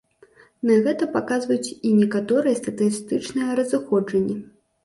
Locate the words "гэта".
0.85-1.07